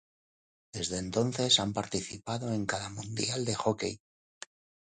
[0.73, 4.01] Desde entonces han participado en cada mundial de hockey.